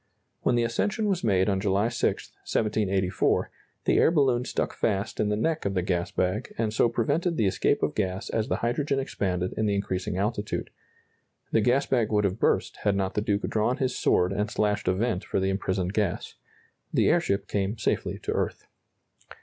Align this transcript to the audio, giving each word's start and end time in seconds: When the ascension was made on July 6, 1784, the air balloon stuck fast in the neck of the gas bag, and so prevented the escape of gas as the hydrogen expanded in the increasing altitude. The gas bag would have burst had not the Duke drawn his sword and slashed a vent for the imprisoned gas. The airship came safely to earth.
When 0.41 0.55
the 0.55 0.63
ascension 0.63 1.07
was 1.07 1.23
made 1.23 1.47
on 1.47 1.61
July 1.61 1.89
6, 1.89 2.31
1784, 2.37 3.51
the 3.85 3.99
air 3.99 4.09
balloon 4.09 4.43
stuck 4.45 4.73
fast 4.73 5.19
in 5.19 5.29
the 5.29 5.35
neck 5.35 5.63
of 5.63 5.75
the 5.75 5.83
gas 5.83 6.09
bag, 6.09 6.55
and 6.57 6.73
so 6.73 6.89
prevented 6.89 7.37
the 7.37 7.45
escape 7.45 7.83
of 7.83 7.93
gas 7.93 8.27
as 8.31 8.47
the 8.47 8.55
hydrogen 8.65 8.97
expanded 8.97 9.53
in 9.55 9.67
the 9.67 9.75
increasing 9.75 10.17
altitude. 10.17 10.71
The 11.51 11.61
gas 11.61 11.85
bag 11.85 12.11
would 12.11 12.23
have 12.23 12.39
burst 12.39 12.77
had 12.77 12.95
not 12.95 13.13
the 13.13 13.21
Duke 13.21 13.43
drawn 13.47 13.77
his 13.77 13.95
sword 13.95 14.33
and 14.33 14.49
slashed 14.49 14.87
a 14.87 14.93
vent 14.95 15.23
for 15.23 15.39
the 15.39 15.51
imprisoned 15.51 15.93
gas. 15.93 16.33
The 16.91 17.09
airship 17.09 17.47
came 17.47 17.77
safely 17.77 18.17
to 18.23 18.31
earth. 18.31 18.65